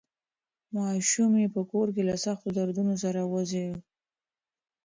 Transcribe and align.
ماشوم 0.75 1.31
یې 1.41 1.47
په 1.55 1.61
کور 1.71 1.87
کې 1.95 2.01
له 2.09 2.15
سختو 2.25 2.49
دردونو 2.57 2.93
سره 3.03 3.19
وزېږېد. 3.31 3.83